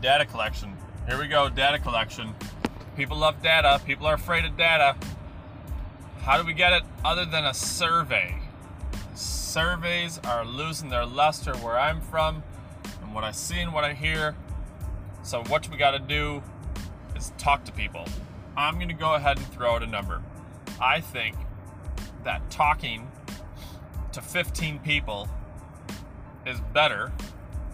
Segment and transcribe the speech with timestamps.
[0.00, 0.76] data collection.
[1.06, 2.34] Here we go, data collection.
[2.96, 4.96] People love data, people are afraid of data.
[6.20, 8.36] How do we get it other than a survey?
[9.14, 12.42] Surveys are losing their luster where I'm from
[13.02, 14.36] and what I see and what I hear.
[15.22, 16.42] So, what we got to do
[17.16, 18.04] is talk to people.
[18.56, 20.22] I'm going to go ahead and throw out a number.
[20.80, 21.36] I think
[22.24, 23.10] that talking
[24.12, 25.28] to 15 people
[26.46, 27.12] is better.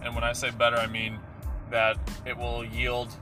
[0.01, 1.19] And when I say better, I mean
[1.71, 3.13] that it will yield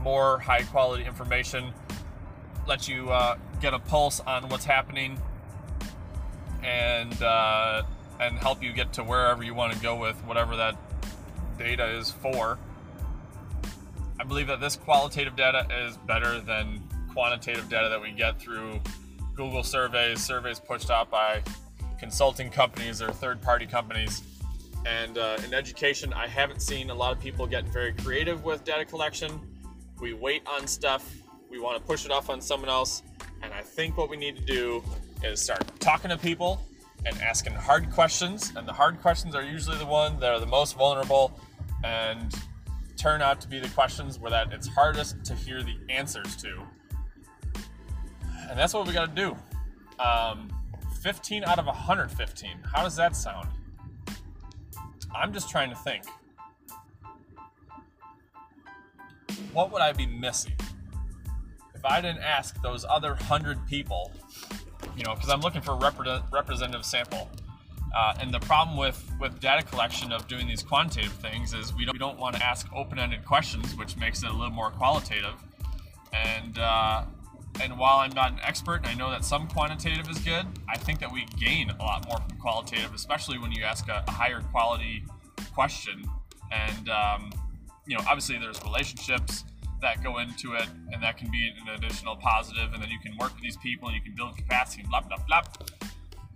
[0.00, 1.72] more high quality information,
[2.66, 5.20] let you uh, get a pulse on what's happening,
[6.62, 7.82] and uh,
[8.20, 10.76] and help you get to wherever you want to go with whatever that
[11.58, 12.58] data is for.
[14.18, 16.82] I believe that this qualitative data is better than
[17.12, 18.80] quantitative data that we get through
[19.34, 21.42] Google surveys, surveys pushed out by
[21.98, 24.22] consulting companies or third party companies.
[24.86, 28.64] And uh, in education, I haven't seen a lot of people get very creative with
[28.64, 29.40] data collection.
[30.00, 31.16] We wait on stuff,
[31.50, 33.02] we want to push it off on someone else.
[33.42, 34.84] And I think what we need to do
[35.24, 36.62] is start talking to people
[37.04, 38.52] and asking hard questions.
[38.54, 41.38] And the hard questions are usually the ones that are the most vulnerable
[41.82, 42.32] and
[42.96, 46.62] turn out to be the questions where that it's hardest to hear the answers to.
[48.48, 49.36] And that's what we got to do.
[50.02, 50.48] Um,
[51.00, 52.50] 15 out of 115.
[52.72, 53.48] How does that sound?
[55.16, 56.04] I'm just trying to think.
[59.52, 60.54] What would I be missing
[61.74, 64.12] if I didn't ask those other 100 people?
[64.96, 67.30] You know, because I'm looking for a repre- representative sample.
[67.96, 71.86] Uh, and the problem with, with data collection of doing these quantitative things is we
[71.86, 75.34] don't, we don't want to ask open-ended questions, which makes it a little more qualitative.
[76.12, 77.04] And uh,
[77.60, 80.76] and while I'm not an expert and I know that some quantitative is good, I
[80.76, 84.10] think that we gain a lot more from qualitative, especially when you ask a, a
[84.10, 85.04] higher quality
[85.54, 86.04] question.
[86.52, 87.30] And, um,
[87.86, 89.44] you know, obviously there's relationships
[89.82, 93.16] that go into it, and that can be an additional positive, and then you can
[93.18, 95.42] work with these people and you can build capacity and blah, blah, blah.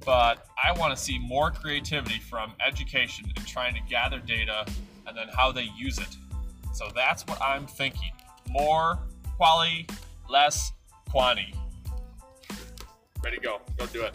[0.04, 4.64] But I want to see more creativity from education and trying to gather data
[5.06, 6.16] and then how they use it.
[6.72, 8.12] So that's what I'm thinking.
[8.48, 8.98] More
[9.36, 9.86] quality,
[10.28, 10.72] less
[11.10, 11.52] Quani.
[13.24, 13.60] Ready go.
[13.76, 14.14] Go do it.